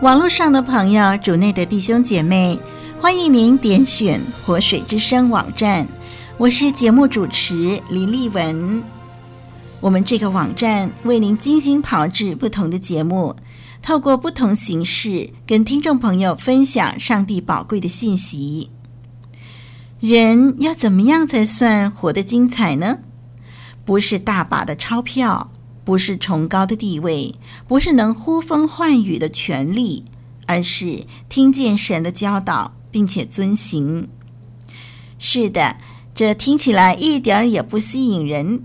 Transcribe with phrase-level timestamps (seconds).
[0.00, 2.58] 网络上的朋友，主内的弟兄姐妹，
[3.00, 5.86] 欢迎您点选活水之声网站。
[6.36, 8.82] 我是节目主持林丽文。
[9.80, 13.36] 我们这个网站为您精心炮制不同的节目，
[13.80, 18.70] 透过不同形式跟听众朋友分享上帝宝贵的信息。
[20.00, 22.98] 人要怎么样才算活得精彩呢？
[23.84, 25.52] 不是大把的钞票。
[25.84, 27.34] 不是崇高的地位，
[27.68, 30.04] 不是能呼风唤雨的权力，
[30.46, 34.08] 而是听见神的教导，并且遵行。
[35.18, 35.76] 是的，
[36.14, 38.62] 这听起来一点儿也不吸引人，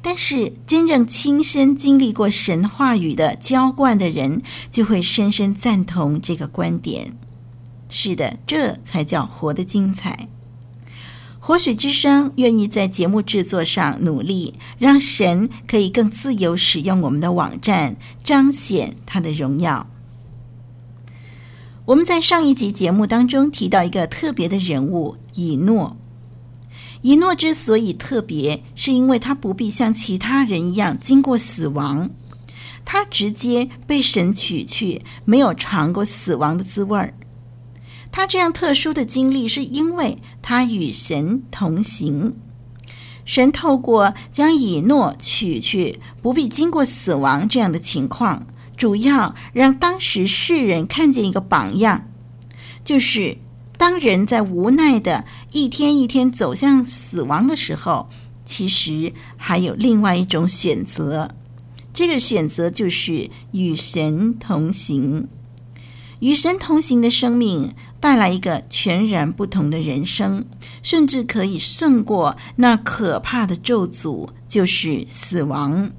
[0.00, 7.16] 但是真正亲身经历过神话语的浇灌的人，就会深深赞同这个观点。
[7.88, 10.28] 是的，这才叫活得精彩。
[11.44, 19.88] 活水之声愿意在节目制作上努力，让神可以更自由使用我们的网站，彰显他的荣耀。
[21.86, 25.96] 我们在上一集节目当中提到一个特别的人物以诺。
[27.00, 32.10] 以诺之所以特别，是因为他不必像其他人一样经过死亡，
[32.84, 37.14] 他直接被神取去，没有尝过死亡的滋味儿。
[38.12, 42.34] 他这样特殊的经历，是因为他与神同行。
[43.24, 48.46] 神透过将以诺取去，不必经过死亡这样的情况，
[48.76, 52.08] 主要让当时世人看见一个榜样，
[52.84, 53.38] 就是
[53.78, 58.08] 当人在无奈的一天一天走向死亡的时候，
[58.44, 61.30] 其实还有另外一种选择。
[61.94, 65.28] 这个选择就是与神同行。
[66.22, 70.44] 与神同行的生命带来一个全然不同的人生，
[70.80, 75.90] 甚至可以胜过那可怕的咒诅，就是死亡。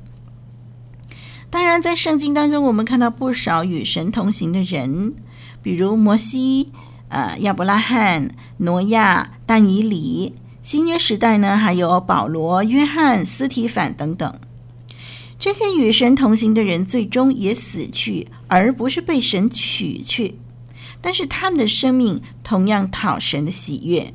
[1.50, 5.14] 当然，在圣经当中，我们看到不少与神同行的人，
[5.62, 6.72] 比如摩西、
[7.10, 10.36] 呃亚伯拉罕、挪亚、但以理。
[10.62, 14.34] 新约时代呢，还有保罗、约翰、斯提凡等等。
[15.44, 20.36] 这些与神同行的人最终也死去，而不是被神取去。
[21.02, 24.14] 但是他们的生命同样讨神的喜悦。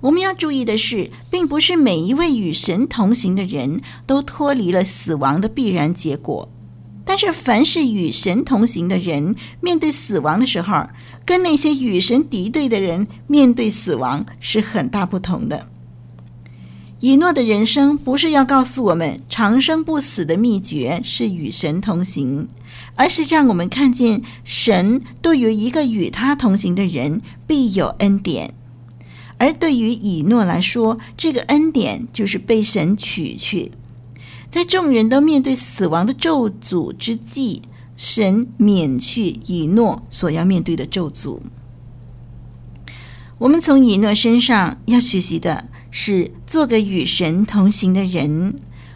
[0.00, 6.48] 我们要注意的是，并不是每一位与神同行的人都脱离了死亡的必然结果。
[7.04, 10.86] 但是，凡是与神同行的人，面对死亡的时候，
[11.26, 15.68] 跟那些与神敌对的人面对死亡是很大不同的。
[17.00, 22.48] 以诺的人生不是要告诉我们长生不死的秘诀是与神同行，
[22.96, 28.52] 而是让我们看见神对于一个与他同行的人必有恩典。
[29.36, 33.70] 而对于以诺来说，这个恩典就是被神取去，
[34.48, 37.62] 在众人都面对死亡的咒诅之际，
[37.96, 41.38] 神免去以诺所要面对的咒诅。
[43.38, 45.68] 我们从以诺身上要学习的。
[45.90, 48.54] 是做个与神同行的人，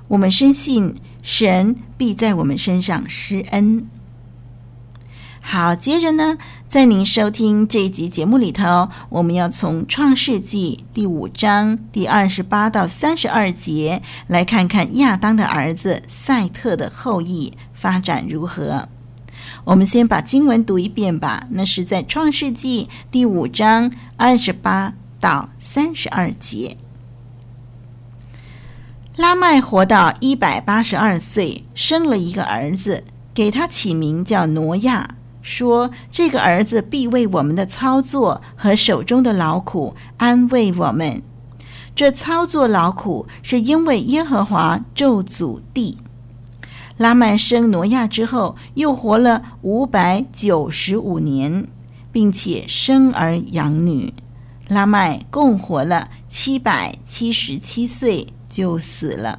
[0.09, 3.87] 我们深信神必在我们身上施恩。
[5.45, 6.39] 好，接着呢，
[6.69, 18.89] 在您收听这一集节目里头，我们要从创世纪第五章第二十八到三十二节来看看亚当的儿子赛特的后裔发展如何。
[19.65, 26.77] 我们先把经文读一遍吧，那是在创世纪第五章二十八到三十二节。
[29.17, 33.05] 拉麦活到一百八十二岁，生了一个儿子，
[33.35, 41.23] 给他起名叫挪亚，说：“这个儿子必为我们的操作和手中的劳苦安慰我们。
[41.95, 45.99] 这操作劳苦是因为耶和华咒诅地。”
[46.97, 51.69] 拉麦生挪亚之后，又活了五百九十五年，
[52.11, 54.15] 并且生儿养女。
[54.69, 58.29] 拉麦共活了七百七十七岁。
[58.53, 59.39] 就死了。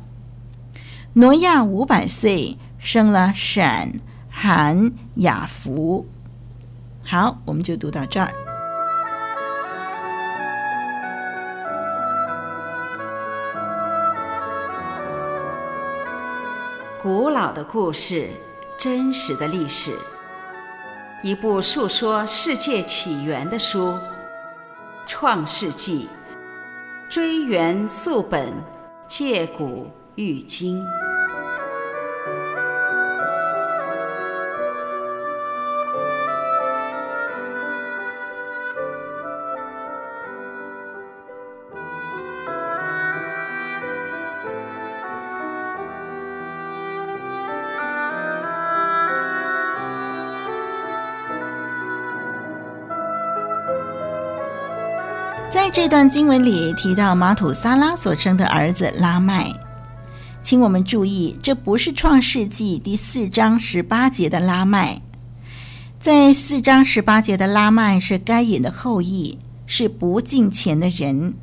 [1.13, 3.91] 挪亚五百岁，生了闪、
[4.27, 6.07] 含、雅弗。
[7.05, 8.33] 好，我们就读到这儿。
[16.99, 18.29] 古老的故事，
[18.75, 19.93] 真实的历史，
[21.21, 23.91] 一部述说世界起源的书，
[25.05, 26.07] 《创世纪》，
[27.13, 28.53] 追源溯本，
[29.07, 30.83] 借古喻今。
[55.53, 59.53] 在这段经文里提到马土撒拉所生的儿子拉麦，
[60.41, 65.03] 请我们注意，这不是创世纪第四章十八节的拉麦。
[65.99, 71.35] 在四章十八节的拉麦是该隐的后裔，是不敬虔的人。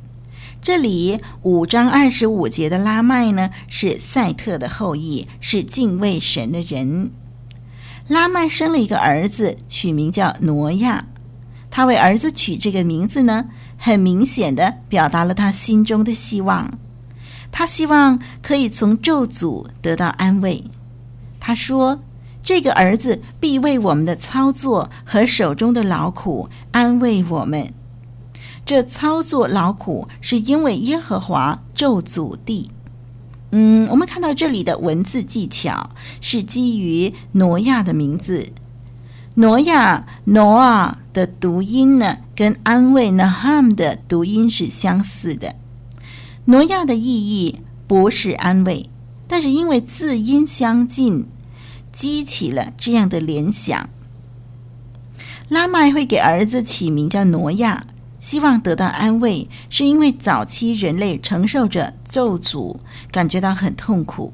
[0.61, 7.11] 这里五章二十五节的拉麦呢，是赛特的后裔，是敬畏神的人。
[8.09, 11.05] 拉麦生了一个儿子，取名叫挪亚。
[11.71, 13.45] 他为儿子取这个名字呢，
[13.77, 16.77] 很明显的表达了他心中的希望，
[17.51, 20.65] 他希望可以从咒诅得到安慰。
[21.39, 22.01] 他说
[22.43, 27.73] ：“这个儿子必为我们的操作和手中的劳苦安慰我们。
[28.63, 32.69] 这操作劳苦是因为耶和华咒诅地。”
[33.53, 35.89] 嗯，我们看到这里的文字技巧
[36.21, 38.49] 是基于挪亚的名字。
[39.35, 45.55] 挪亚 Noah 的读音呢，跟安慰 Naham 的读音是相似的。
[46.45, 48.89] 挪亚的意义不是安慰，
[49.27, 51.25] 但是因为字音相近，
[51.91, 53.89] 激起了这样的联想。
[55.49, 57.85] 拉麦会给儿子起名叫挪亚，
[58.19, 62.77] 希望得到安慰，是因为早期人类承受着咒诅，
[63.11, 64.33] 感觉到很痛苦。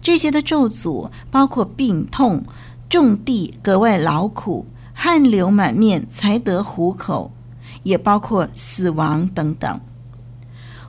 [0.00, 2.44] 这些的咒诅包括病痛。
[2.88, 4.64] 种地格外劳苦，
[4.98, 7.30] 汗流满面才得糊口，
[7.82, 9.78] 也包括死亡等等。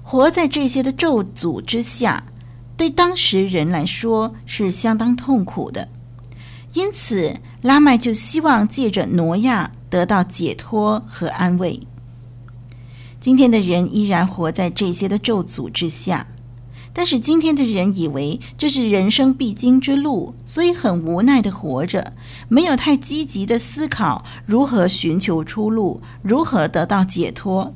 [0.01, 2.24] 活在这些的咒诅之下，
[2.77, 5.89] 对当时人来说是相当痛苦的。
[6.71, 11.86] 因此，拉麦就希望借着挪亚得到解脱和安慰。
[13.19, 16.27] 今天的人依然活在这些的咒诅之下。
[16.97, 22.13] 但是今天的人以为这是人生必经之路，所以很无奈的活着，
[22.49, 27.71] 没有太积极的思考如何寻求出路，如何得到解脱。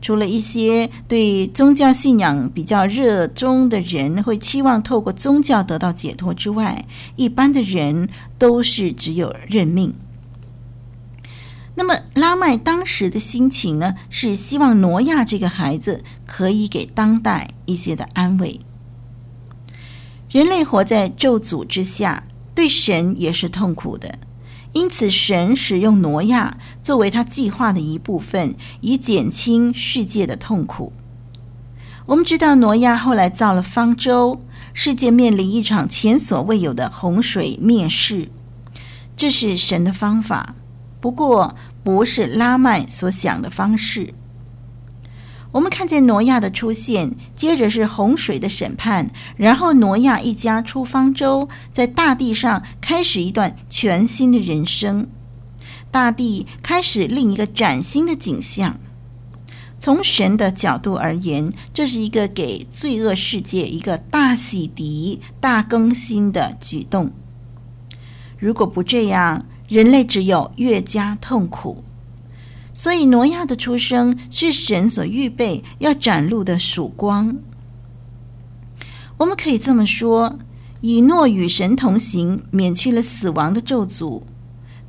[0.00, 6.86] 除了一些对宗教信仰比较热衷的人会期望透过宗教得到解脱之外，
[7.16, 9.92] 一般的人都是只有认命。
[11.76, 18.60] 那么拉麦当时的心情呢，是希望挪亚这个孩子可以给当代一些的安慰。
[20.30, 22.24] 人类活在咒诅之下，
[22.54, 24.18] 对神也是痛苦的，
[24.72, 30.92] 因此神使用挪亚作为他计划的一部分，以减轻世界的痛苦。
[32.06, 34.40] 我们知道挪亚后来造了方舟，
[34.72, 38.28] 世界面临一场前所未有的洪水灭世，
[39.16, 40.54] 这是神的方法。
[41.04, 44.14] 不过，不是拉曼所想的方式。
[45.52, 55.06] 我们看见挪亚的出现，接着是洪水的审判，然后挪亚一家出方舟，在大地上开始一段全新的人生。
[55.90, 58.80] 大地开始另一个崭新的景象。
[59.78, 67.12] 从神的角度而言，这是一个给罪恶世界一个大洗涤、大更新的举动。
[68.38, 69.44] 如果不这样，
[69.74, 71.82] 人类只有越加痛苦，
[72.72, 77.36] 所以挪亚的出生是神所预备要展露的曙光。
[79.16, 80.38] 我们可以这么说：
[80.80, 84.22] 以诺与神同行，免去了死亡的咒诅；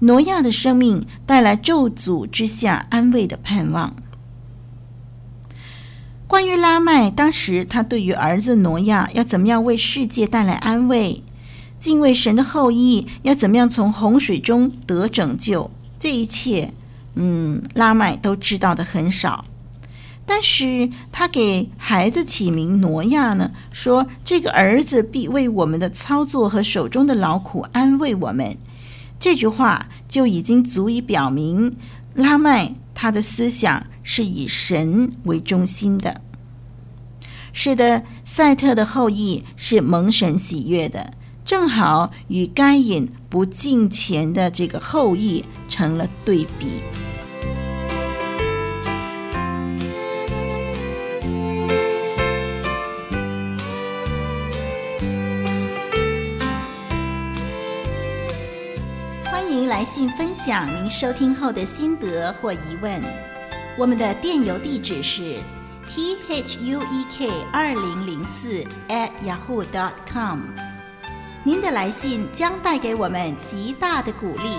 [0.02, 3.96] 挪亚的生命带来咒诅之下安慰的盼望。
[6.28, 11.24] 关于拉麦，当时他对于儿子挪亚要怎么样为世界带来安慰？
[11.86, 15.70] 敬畏神的后裔要怎么样从洪水中得拯救？
[16.00, 16.74] 这一切，
[17.14, 19.46] 嗯，拉麦都知道的很少。
[20.26, 28.58] 但是他给孩子起名挪亚呢，说这个儿子必为我们的操作和手中的劳苦安慰我们。
[29.20, 31.76] 这句话就已经足以表明，
[32.16, 36.20] 拉麦他的思想是以神为中心的。
[37.54, 41.14] 是的，赛特的后裔是蒙神喜悦的。
[41.46, 46.82] 正好与该隐不进钱的这个后裔成了对比。
[59.26, 63.00] 欢迎来信分享您收听后的心得或疑问。
[63.78, 65.36] 我们的电邮地址是
[65.88, 70.40] thu ek 二零零四 at yahoo dot com
[71.48, 74.58] 您的来信将带给我们极大的鼓励。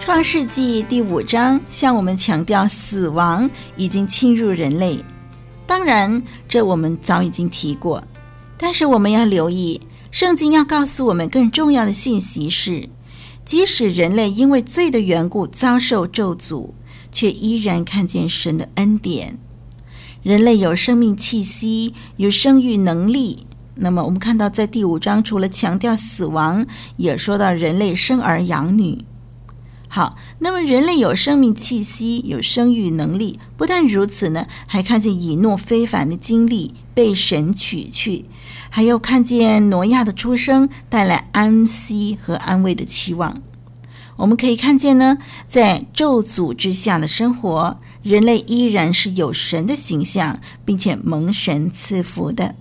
[0.00, 4.98] 创世纪第五章向我们强调，死亡已经侵入人类。
[5.64, 8.02] 当然，这我们早已经提过。
[8.58, 9.80] 但是我们要留意，
[10.12, 12.90] 圣经要告诉我们更重要的信息是：
[13.46, 16.72] 即使人类因为罪的缘故遭受咒诅，
[17.10, 19.38] 却依然看见神的恩典。
[20.22, 23.46] 人类有生命气息，有生育能力。
[23.76, 26.66] 那么，我们看到在第五章，除了强调死亡，
[26.98, 29.06] 也说到人类生儿养女。
[29.94, 33.38] 好，那么人类有生命气息，有生育能力。
[33.58, 38.24] 不但如此呢，还看见以诺非凡的经历被神取去，
[38.70, 43.42] 还有看见挪亚的出生带来安息和安慰的期望。
[44.16, 52.54] 我们可以看见呢，在咒诅之下的生活，人类依然是有神的形象，并且蒙神赐福的。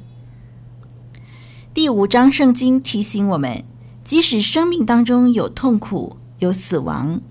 [1.73, 3.63] 第五章圣经提醒我们，
[4.03, 7.21] 即使生命当中有痛苦，有死亡，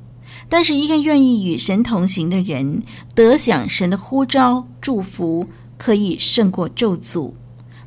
[0.49, 7.33] 但是一个愿意与神同行的人，得享神的呼召、祝福，可以胜过咒诅，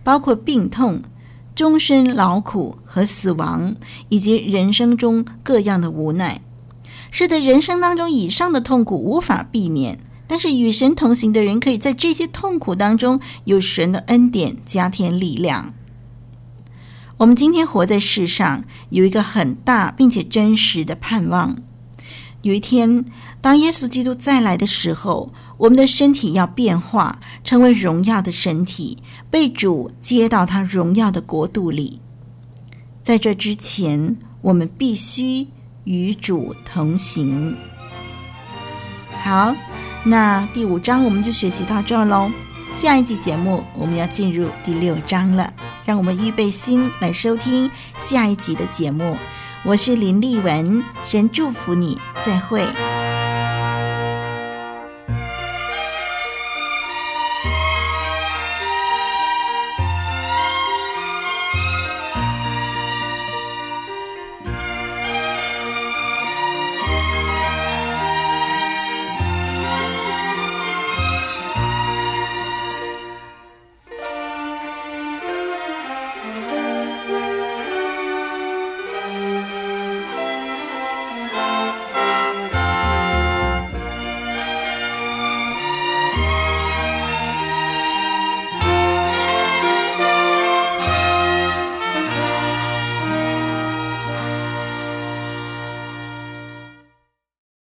[0.03, 1.01] 包括病痛、
[1.55, 3.73] 终身劳苦和死亡，
[4.09, 6.41] 以及人生中各样的无奈。
[7.09, 15.73] 是的，人生当中以上的痛苦无法避免，但是与神同行的人，可以在这些痛苦当中有神的恩典加添力量。
[17.17, 21.55] 我们今天活在世上，有一个很大并且真实的盼望。
[22.41, 23.05] 有一天，
[23.39, 28.97] 当耶稣基督再来的时候，我们的身体要变化，成为荣耀的身体，
[29.29, 32.01] 被主接到他荣耀的国度里。
[33.01, 35.47] 在这之前，我们必须
[35.85, 37.55] 与主同行。
[39.21, 39.55] 好，
[40.03, 42.29] 那第五章我们就学习到这儿喽。
[42.75, 45.53] 下一集节目，我们要进入第六章了。
[45.85, 49.15] 让我们预备心来收听下一集的节目。
[49.63, 52.61] 我是林丽文，先祝福你，再会。